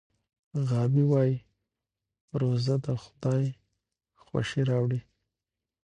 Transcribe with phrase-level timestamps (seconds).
[0.67, 1.37] غابي وایي
[2.41, 3.43] روژه د خدای
[4.23, 5.01] خوښي راوړي.